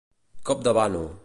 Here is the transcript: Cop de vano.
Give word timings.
Cop 0.51 0.63
de 0.69 0.75
vano. 0.79 1.05